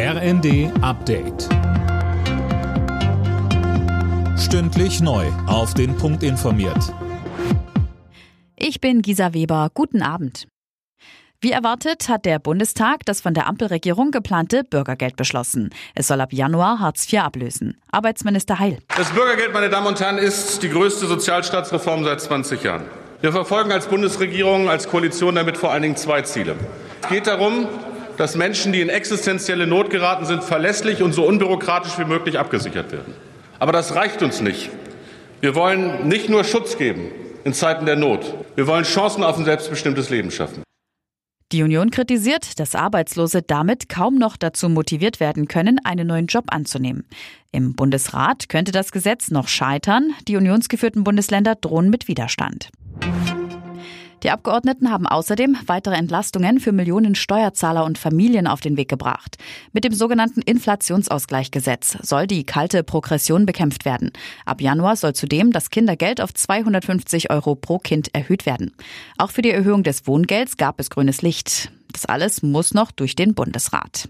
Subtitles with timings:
[0.00, 1.48] RND Update.
[4.38, 5.26] Stündlich neu.
[5.48, 6.94] Auf den Punkt informiert.
[8.54, 9.70] Ich bin Gisa Weber.
[9.74, 10.46] Guten Abend.
[11.40, 15.70] Wie erwartet hat der Bundestag das von der Ampelregierung geplante Bürgergeld beschlossen.
[15.96, 17.76] Es soll ab Januar Hartz IV ablösen.
[17.90, 18.78] Arbeitsminister Heil.
[18.96, 22.84] Das Bürgergeld, meine Damen und Herren, ist die größte Sozialstaatsreform seit 20 Jahren.
[23.20, 26.54] Wir verfolgen als Bundesregierung, als Koalition damit vor allen Dingen zwei Ziele.
[27.02, 27.66] Es geht darum,
[28.18, 32.92] dass Menschen, die in existenzielle Not geraten sind, verlässlich und so unbürokratisch wie möglich abgesichert
[32.92, 33.14] werden.
[33.58, 34.70] Aber das reicht uns nicht.
[35.40, 37.10] Wir wollen nicht nur Schutz geben
[37.44, 38.34] in Zeiten der Not.
[38.56, 40.62] Wir wollen Chancen auf ein selbstbestimmtes Leben schaffen.
[41.52, 46.44] Die Union kritisiert, dass Arbeitslose damit kaum noch dazu motiviert werden können, einen neuen Job
[46.48, 47.06] anzunehmen.
[47.52, 50.12] Im Bundesrat könnte das Gesetz noch scheitern.
[50.26, 52.68] Die unionsgeführten Bundesländer drohen mit Widerstand.
[54.22, 59.36] Die Abgeordneten haben außerdem weitere Entlastungen für Millionen Steuerzahler und Familien auf den Weg gebracht.
[59.72, 64.10] Mit dem sogenannten Inflationsausgleichgesetz soll die kalte Progression bekämpft werden.
[64.44, 68.72] Ab Januar soll zudem das Kindergeld auf 250 Euro pro Kind erhöht werden.
[69.18, 71.70] Auch für die Erhöhung des Wohngelds gab es grünes Licht.
[71.92, 74.08] Das alles muss noch durch den Bundesrat.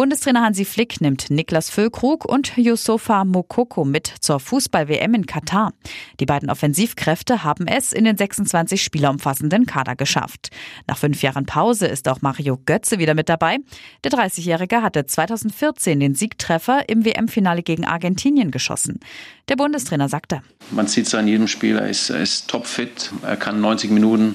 [0.00, 5.74] Bundestrainer Hansi Flick nimmt Niklas Füllkrug und Yusufa Mokoko mit zur Fußball-WM in Katar.
[6.20, 10.48] Die beiden Offensivkräfte haben es in den 26 Spieler umfassenden Kader geschafft.
[10.86, 13.58] Nach fünf Jahren Pause ist auch Mario Götze wieder mit dabei.
[14.02, 19.00] Der 30-Jährige hatte 2014 den Siegtreffer im WM-Finale gegen Argentinien geschossen.
[19.50, 20.40] Der Bundestrainer sagte.
[20.70, 24.34] Man sieht es an jedem Spiel, er ist, er ist topfit, er kann 90 Minuten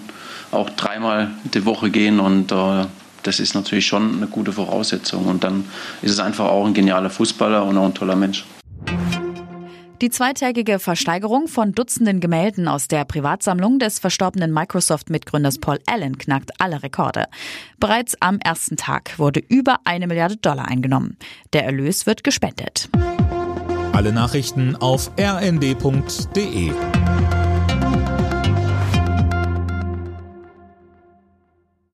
[0.51, 2.85] auch dreimal die Woche gehen und äh,
[3.25, 5.25] das ist natürlich schon eine gute Voraussetzung.
[5.25, 5.65] Und dann
[6.01, 8.45] ist es einfach auch ein genialer Fußballer und auch ein toller Mensch.
[10.01, 16.51] Die zweitägige Versteigerung von Dutzenden Gemälden aus der Privatsammlung des verstorbenen Microsoft-Mitgründers Paul Allen knackt
[16.59, 17.25] alle Rekorde.
[17.79, 21.17] Bereits am ersten Tag wurde über eine Milliarde Dollar eingenommen.
[21.53, 22.89] Der Erlös wird gespendet.
[23.93, 26.71] Alle Nachrichten auf rnd.de